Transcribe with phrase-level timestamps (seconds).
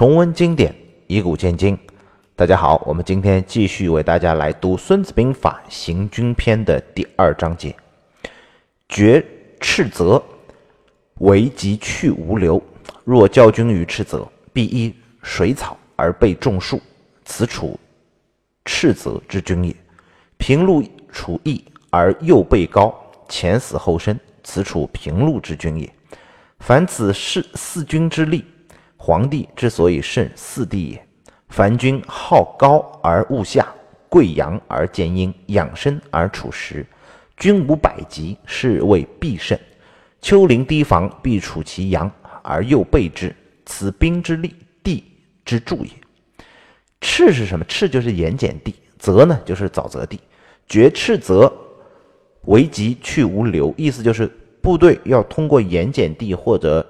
[0.00, 0.74] 重温经典，
[1.08, 1.78] 以古鉴今。
[2.34, 7.76] 大家好，我们今天继续为大家来读《孙子兵法·行军篇》的第二章节。
[8.88, 9.22] 决
[9.60, 10.24] 赤泽，
[11.18, 12.58] 为急去无留。
[13.04, 16.80] 若教军于赤泽，必依水草而被众树，
[17.26, 17.78] 此处
[18.64, 19.76] 赤泽之军也。
[20.38, 20.82] 平路
[21.12, 22.98] 处易而右背高，
[23.28, 25.92] 前死后生，此处平路之军也。
[26.60, 28.42] 凡此四四军之利。
[29.02, 31.06] 皇帝之所以胜四帝也。
[31.48, 33.66] 凡军好高而恶下，
[34.10, 36.84] 贵阳而见阴，养生而处实。
[37.38, 39.58] 军无百疾，是谓必胜。
[40.20, 42.12] 丘陵堤防，必处其阳
[42.42, 43.34] 而右备之，
[43.64, 45.02] 此兵之利，地
[45.46, 45.90] 之助也。
[47.00, 47.64] 赤是什么？
[47.64, 50.20] 赤就是盐碱地，泽呢就是沼泽地。
[50.68, 51.50] 决赤泽，
[52.42, 56.86] 为急去无留，意思就是部队要通过盐碱地或者。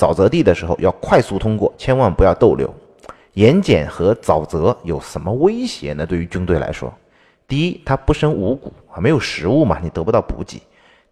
[0.00, 2.74] 沼泽地的时候要快速通过，千万不要逗留。
[3.34, 6.06] 盐碱和沼泽有什么威胁呢？
[6.06, 6.90] 对于军队来说，
[7.46, 10.62] 第一，它不生五谷啊，没有食物嘛，你得不到补给。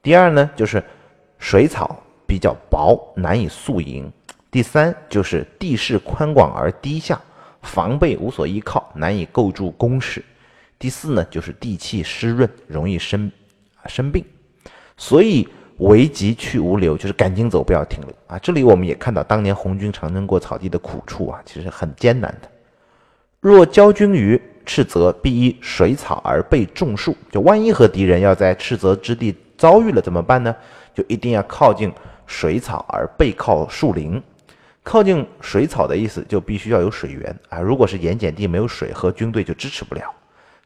[0.03, 0.83] 第二呢，就是
[1.39, 4.11] 水草比较薄，难以宿营。
[4.51, 7.21] 第三，就是地势宽广而低下，
[7.61, 10.25] 防备无所依靠，难以构筑工事。
[10.79, 13.31] 第四呢，就是地气湿润，容易生
[13.85, 14.25] 生病。
[14.97, 15.47] 所以。
[15.79, 18.37] 为急去无留，就是赶紧走，不要停留啊！
[18.41, 22.49] 这里我们也看到当年红军长征过草地的苦处啊，其实很艰难的。
[23.41, 27.17] 若交军于赤泽，必依水草而被种树。
[27.31, 30.53] 就万一和敌人要在赤泽之地遭遇了怎么办呢？
[30.93, 31.93] 就一定要靠近
[32.27, 34.21] 水草而背靠树林。
[34.83, 37.61] 靠近水草的意思就必须要有水源啊！
[37.61, 40.13] 如果是盐碱地没有水，和军队就支持不了。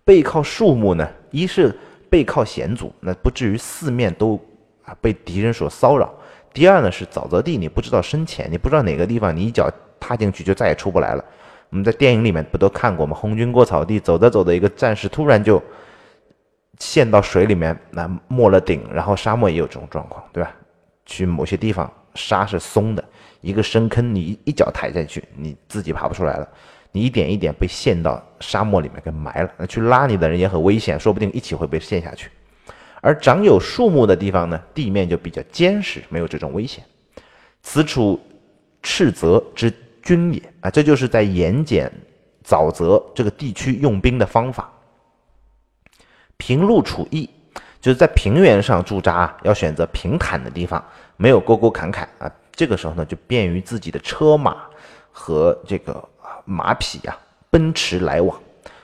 [0.04, 4.40] 背靠树木呢，一是背靠险阻，那不至于四面都。
[4.84, 6.12] 啊，被敌人所骚扰。
[6.52, 11.24] 第二呢，是沼泽地，你不知道深浅，你不知道哪个地方你一脚踏进去就再也出不来了。
[11.70, 13.16] 我们在电影里面不都看过吗？
[13.16, 15.62] 红军过草地，走着走着，一个战士突然就
[16.78, 18.84] 陷到水里面，那没了顶。
[18.92, 20.54] 然后沙漠也有这种状况，对吧？
[21.06, 23.02] 去某些地方沙是松的，
[23.40, 26.46] 一个深坑，你一脚踩下去，你自己爬不出来了，
[26.90, 29.50] 你一点一点被陷到沙漠里面给埋了。
[29.56, 32.30] 那去拉你的人也很危险，说不定一起会被陷下去。
[33.02, 36.84] 而长有树木的地方呢，地面就比较坚实，没有这种危险。
[37.60, 38.18] 此处
[38.80, 41.92] 斥责之军也啊，这就是在盐碱
[42.44, 44.72] 沼泽这个地区用兵的方法。
[46.36, 47.28] 平路处易，
[47.80, 50.82] 就是在平原上驻扎，要选择平坦的地方，
[51.16, 52.32] 没有沟沟坎坎啊。
[52.52, 54.58] 这个时候呢，就便于自己的车马
[55.10, 56.08] 和这个
[56.44, 57.18] 马匹呀
[57.50, 58.40] 奔驰来往。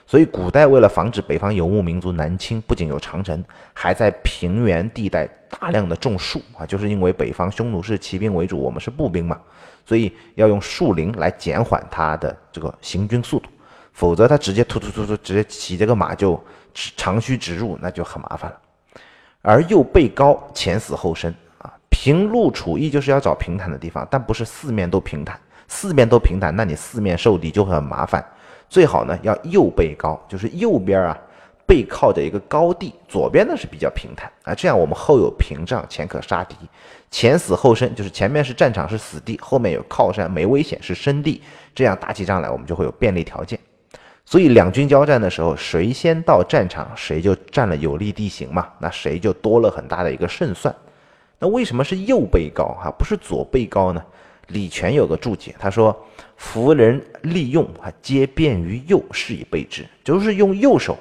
[0.09, 9.39] 所以，古代为了防止北方游牧民族南侵，不仅有长城，还在平原地带大量的种树啊，就是因为北方匈奴是骑兵为主，我们是步兵嘛，
[9.85, 13.51] 所以要用树林来减缓他的这个行军速度，
[13.93, 16.43] 否则他直接突突突突直接骑这个马就
[16.73, 18.57] 长驱直入，那就很麻烦了。
[19.43, 28.25] 而又背高，前死后生啊，平路处易就是要找平坦的地方，但不是四面都平坦，四面都平坦，那你四面受敌就很麻烦。
[28.69, 31.17] 最好呢要右背高，就是右边啊
[31.65, 36.55] 背靠着一个高地，左边呢是比较平坦啊，这样我们后有屏障，前可杀敌，
[37.11, 41.41] 前死后生，就是前面是战场是死地，后面有靠山没危险是生地，
[41.75, 43.59] 这样打起仗来我们就会有便利条件。
[44.25, 50.73] 所以两军交战的时候，谁先到战场，谁就占了有利地形嘛，那谁就多了很大的一个胜算。
[51.39, 54.03] 那为什么是右背高哈，不是左背高呢？
[54.49, 55.95] 李全有个注解，他说
[56.37, 59.85] ：“夫人利用啊，皆便于右，是以备之。
[60.03, 60.97] 就是用右手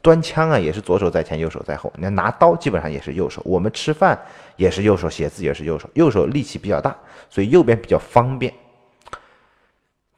[0.00, 1.92] 端枪啊，也是左手在前，右手在后。
[1.96, 4.16] 你看拿刀基本上也是右手，我们吃饭
[4.56, 6.96] 也是右手，写字也是右手，右手力气比较大，
[7.28, 8.52] 所以右边比较方便。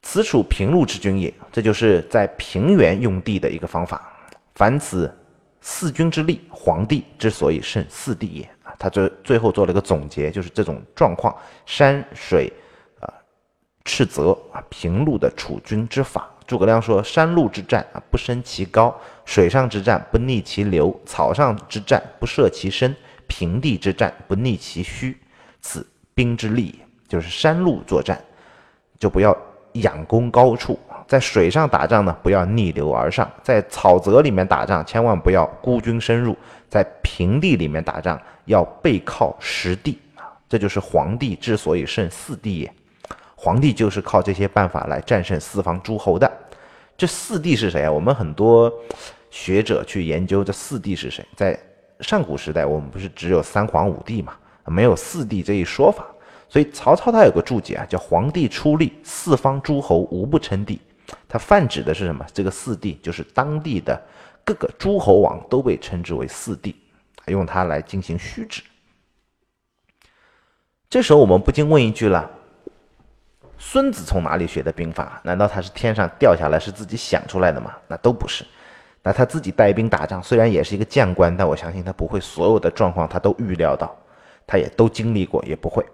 [0.02, 4.12] 此处平路之军也，这就是在平原用地的一个方法。
[4.54, 5.10] 凡此
[5.62, 8.74] 四军之力，皇帝之所以胜四帝也啊。
[8.78, 12.52] 他最最后做了一个总结，就是这种状况，山水。”
[13.86, 16.28] 斥责啊，平路的楚军之法。
[16.46, 18.92] 诸葛亮说：“山路之战啊，不升其高；
[19.24, 22.92] 水上之战，不逆其流；草上之战，不涉其深；
[23.26, 25.16] 平地之战，不逆其虚。
[25.60, 26.86] 此兵之利也。
[27.08, 28.20] 就是山路作战，
[28.98, 29.36] 就不要
[29.72, 30.74] 仰攻高处；
[31.06, 36.32] 在水上打仗呢，不要逆流而上；在草泽里面打仗，千万不要孤军深入；
[36.68, 40.30] 在平地里面打仗，要背靠实地啊。
[40.48, 42.72] 这就是皇帝之所以胜四帝也。”
[43.36, 46.30] 皇帝就是靠这些办法来战胜四方诸侯的。
[46.96, 47.92] 这四帝是谁啊？
[47.92, 48.72] 我们很多
[49.30, 51.24] 学者去研究这四帝是谁。
[51.36, 51.58] 在
[52.00, 54.34] 上古时代，我们不是只有三皇五帝嘛，
[54.64, 56.06] 没有四帝这一说法。
[56.48, 60.80] 所以曹操他有个注解啊，叫“皇帝出力，四方诸侯无不称帝”。
[61.28, 62.24] 他泛指的是什么？
[62.32, 64.00] 这个四帝就是当地的
[64.44, 66.74] 各个诸侯王都被称之为四帝，
[67.26, 68.62] 用它来进行虚指。
[70.88, 72.30] 这时候我们不禁问一句了：
[73.58, 75.20] 孙子从哪里学的兵法？
[75.24, 77.72] 难道他是天上掉下来，是自己想出来的吗？
[77.88, 78.44] 那都不是。
[79.02, 83.96] 那他自己带兵打仗，虽然也是一个将官，但我相信他不会所有的状况他都预料到，
[84.46, 85.84] 他也都经历过，也不会。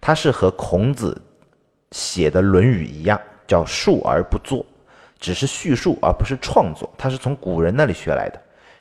[0.00, 1.20] 他是和孔子
[1.92, 4.66] 写的《论语》一样，叫述而不作，
[5.18, 6.92] 只是叙述而不是创作。
[6.98, 8.40] 他是从古人那里学来的。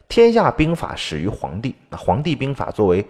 [0.10, 1.76] 天下兵法始于黄帝。
[1.90, 3.06] 那黄帝兵法作为，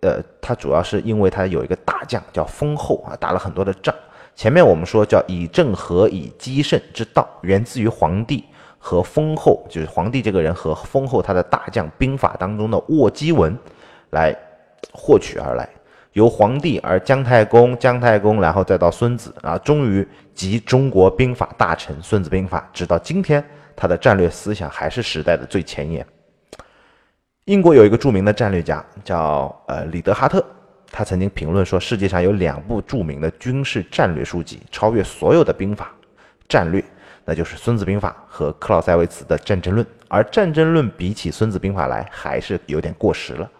[0.00, 3.94] 呃，他主要是因为他有一个大将叫封后啊，打了很多的仗。
[4.36, 8.44] 前面我们说叫以正合以击胜之道，源自于黄帝
[8.78, 13.58] 和封后，就是黄帝这个人和封后他的大将兵法当中的卧击文
[14.10, 14.36] 来
[14.92, 15.66] 获取而来。
[16.12, 23.42] 由黄帝而姜太公，姜太公然后再到孙子啊，终于集中国兵法大成《孙子兵法》，直到今天，
[23.74, 26.06] 他的战略思想还是时代的最前沿。
[27.46, 30.44] 英国有一个著名的战略家叫呃里德哈特，
[30.90, 35.90] 他曾经评论说，世界上有两部著名的军事战略书籍，超越所有的兵法
[36.48, 36.82] 战略，
[37.24, 43.50] 那就是《孙子兵法》和克劳塞维茨的《战争论》，而《战争论》比起《孙子兵法》来还是有点过时了。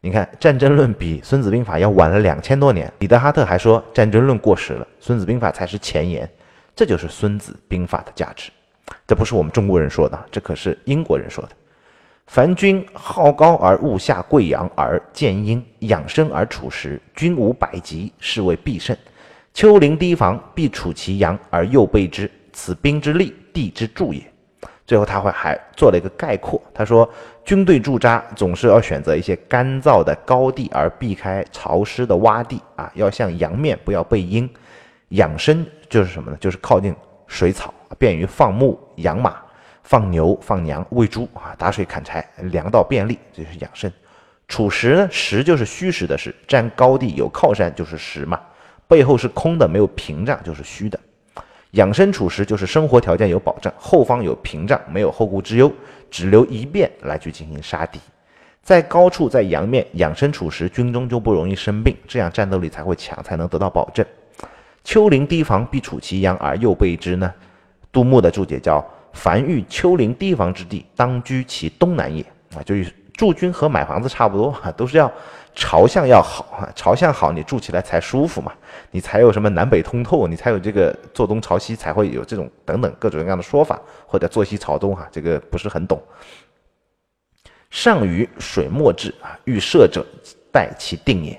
[0.00, 2.92] 你看，《战争论》比《孙子兵法》要晚了两千多年。
[2.98, 6.28] 李德哈特还说，《战争论》过时了，《孙子兵法》才是前沿。
[6.74, 8.50] 这就是《孙子兵法》的价值。
[9.06, 11.50] 这不是我们中国人说的，这可是英国人说的。
[12.26, 18.96] 凡君好高而恶下贵阳而见阴，养生而处时，均无百疾，是谓必胜。
[19.52, 24.22] 丘陵堤防，必处其阳而右备之，此兵之利，地之助也。
[24.86, 27.08] 最后他会还做了一个概括，他说，
[27.44, 34.48] 军队驻扎总是要选择一些干燥的高地，而避开潮湿的洼地啊，要向阳面，不要背阴。
[35.10, 36.36] 养生就是什么呢？
[36.40, 36.94] 就是靠近
[37.26, 39.36] 水草，便于放牧、养马、
[39.82, 43.90] 放牛、放羊、喂猪啊，打水、砍柴，粮道便利，这是养生。
[44.48, 48.40] 处实呢，实就是虚实的实，占高地有靠山就是实嘛，
[48.86, 50.98] 背后是空的，没有屏障就是虚的。
[51.72, 55.72] 养生处实就是生活条件有保障，后方有屏障，没有后顾之忧，
[56.10, 57.98] 只留一便来去进行杀敌。
[58.62, 64.04] 在高处，在阳面养生处实，军中就不容易生病，这样战斗力才会强，才能得到保证。
[64.84, 67.32] 丘陵堤防必处其阳而右备之呢？
[67.90, 72.22] 杜牧的注解叫：凡遇丘陵堤防之地，当居其东南也。
[72.54, 75.10] 啊，就是驻军和买房子差不多啊，都是要。
[75.54, 78.50] 朝向要好哈，朝向好，你住起来才舒服嘛，
[78.90, 86.02] 你才有什么南北通透，你才有这个坐东朝西，才会有这种等等各种各样的说法，或者坐西朝东哈，这个不是很懂。
[87.68, 90.02] 上于水墨志啊，欲射者
[90.50, 91.38] 待其定也，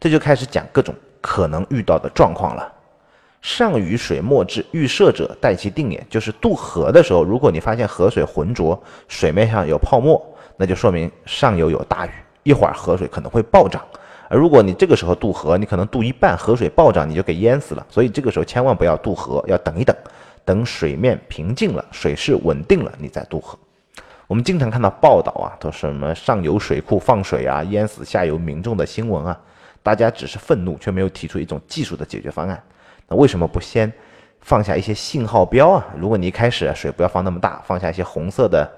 [0.00, 2.72] 这就开始讲各种可能遇到的状况了。
[3.42, 10.24] 上雨水墨志，欲射者待其定也，就是渡河的时候，如果你发现河水浑浊，水面上有泡沫，
[10.56, 12.10] 那就说明上游有大雨。
[12.44, 13.84] 一会儿河水可能会暴涨，
[14.28, 17.84] 而如果你这个时候渡河，你可能渡一半，河水暴涨，你就给淹死了。
[17.90, 19.94] 所以这个时候千万不要渡河，要等一等，
[20.44, 23.58] 等水面平静了，水势稳定了，你再渡河。
[24.28, 29.40] 我们经常看到报道啊，都什么上游水库放水啊，淹死下游民众的新闻啊，
[29.82, 32.62] 大家只是愤怒，却没有提出一种技术的解决方案。
[33.08, 33.92] 那为什么不先
[34.40, 35.86] 放下一些信号标啊？
[35.96, 38.70] 如果你一开始水不要放那么大，放下一些红色的。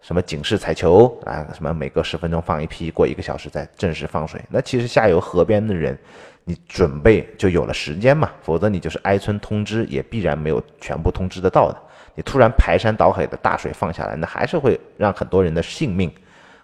[0.00, 1.46] 什么警示彩球啊？
[1.54, 4.38] 什么每隔十分钟放一批，过一个小时再正式放水？
[4.50, 5.98] 那其实下游河边的人，
[6.44, 8.30] 你准备就有了时间嘛。
[8.42, 11.78] 否则你就是挨村通知，也必然没有全部通知得到的。
[12.14, 16.12] 你突然排山倒海的大水放下来，那还是会让很多人的性命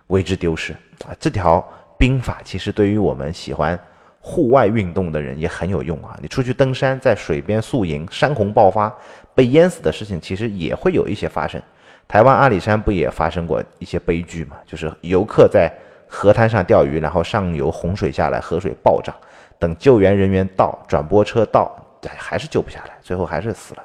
[0.08, 0.74] 为之丢失
[1.06, 1.16] 啊！
[1.18, 3.78] 这条兵法其实对于我们喜欢
[4.20, 6.16] 户外运动的人也很有用啊。
[6.20, 8.94] 你出去登山，在水边宿营，山洪爆发
[9.34, 11.60] 被淹死的事情，其实也会有一些发生。
[12.06, 14.56] 台湾阿里山不也发生过一些悲剧吗？
[14.66, 15.72] 就是游客在
[16.06, 19.14] 河滩上钓鱼，然后上游洪水下来，河水暴涨，
[19.58, 21.74] 等救援人员到，转播车到，
[22.16, 23.84] 还是救不下来，最后还是死了。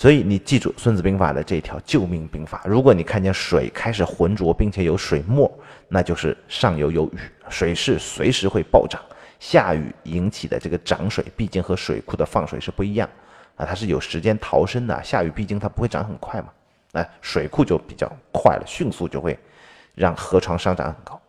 [0.00, 5.52] 所以你记住《孙子兵法》的这条救命兵法：如果你看见水开始浑浊，并且有水沫，
[5.88, 7.18] 那就是上游有雨，
[7.50, 8.98] 水势随时会暴涨。
[9.38, 13.06] 下雨引起的这个涨水，毕竟和水库的放水是不一样
[13.56, 15.04] 啊，它是有时间逃生的。
[15.04, 16.48] 下雨毕竟它不会涨很快嘛。
[16.92, 19.38] 那水库就比较快了，迅速就会
[19.94, 21.20] 让河床上涨很高。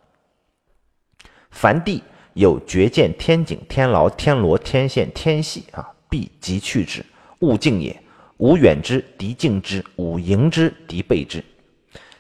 [1.50, 2.02] 凡地
[2.36, 7.06] 有绝见天井、天牢、天罗、天线、天隙啊，必急去之，
[7.40, 8.01] 勿近也。
[8.42, 11.44] 无远之，敌近之；吾迎之，敌备之。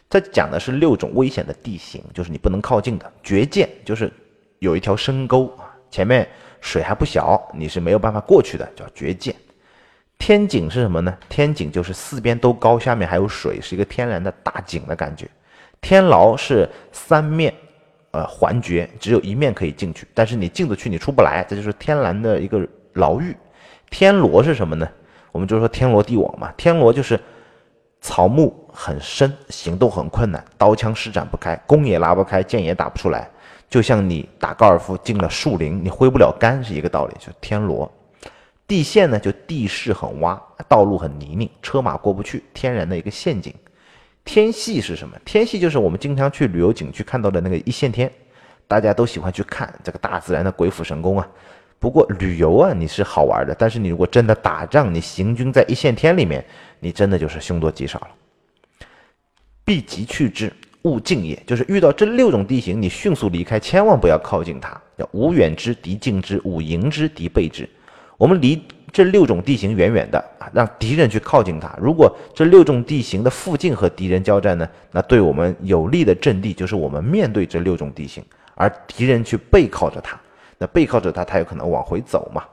[0.07, 3.11] 这讲的是六种危险的地形，就是你不能靠近的。
[3.23, 4.13] 绝涧就是
[4.59, 9.35] 有一条深沟啊，前面水还不小，你是没有办法过去的，叫绝涧。
[10.19, 11.17] 天井是什么呢？
[11.27, 15.27] 天井就是四边都高，下面还有水，是一个天然的大井的感觉。
[15.81, 17.51] 天牢是三面，
[18.11, 22.63] 呃，环绝，只有一面可以进去，但是你进得去，你出不来，这就是天然的一个
[22.93, 23.35] 牢狱。
[23.89, 24.87] 天罗是什么呢？
[25.31, 26.51] 我们就说天罗地网嘛。
[26.57, 27.19] 天罗就是
[28.01, 33.29] 草木很深，行动很困难，刀枪施展不开，弓也拉不开，箭也打不出来。
[33.69, 37.15] 就像你打高尔夫进了树林，你挥不了杆是一个道理。
[37.19, 37.89] 就天罗。
[38.67, 43.53] 地陷呢，就地势很洼，道路很泥泞，车马过不去，天然的一个陷阱。
[44.23, 45.17] 天隙是什么？
[45.25, 48.11] 天隙就是我们经常去旅游景区看到的那个一线天，
[48.67, 51.27] 大家都喜欢去看这个大自然的鬼斧神工啊。
[51.81, 56.45] 不过旅游啊，你是好玩的，但是你如果真的打仗，你行军在一线天里面，
[56.79, 58.09] 你真的就是凶多吉少了。
[59.65, 64.79] 避疾去之，勿近也，就是遇到这六种地形，你迅速离开，千万不要靠近它。
[64.95, 67.67] 叫吾远之，敌近之；吾迎之，敌背之。
[68.15, 71.75] 我们离这六种地形远远的啊，让敌人去靠近它。
[71.81, 78.23] 如果这六种地形的附近和敌人交战呢，那对我们有利的阵地就是我们面对这六种地形，
[78.53, 80.19] 而敌人去背靠着它，
[80.61, 82.43] 那背靠着它，他有可能往回走嘛。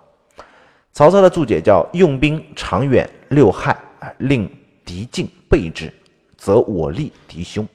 [0.94, 4.50] 曹操的注解叫“用兵长远六害啊，令
[4.82, 5.92] 敌进背之，
[6.38, 7.68] 则我利敌凶”。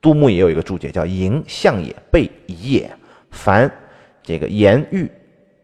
[0.00, 2.90] 杜牧也有一个注解叫“迎向也，背夷也”。
[3.30, 3.70] 凡
[4.22, 5.06] 这个言欲。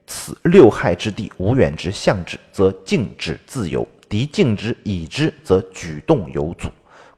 [0.06, 6.68] 此六害之地，无远之向之，则静止自由；敌敬之已之，则举动有阻。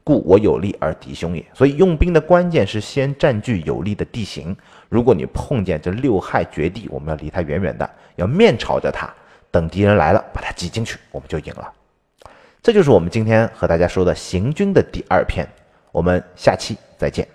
[0.03, 1.45] 故我有利而敌凶也。
[1.53, 4.55] 所以用兵的关键是先占据有利的地形。
[4.89, 9.11] 如果你碰见这六害绝地，我们要离它远远的，要面朝着它，
[9.49, 11.71] 等敌人来了，把它挤进去，我们就赢了。
[12.61, 15.47] 这就是我们今天和大家说的行军的第二篇。
[15.91, 17.27] 我们下期再见。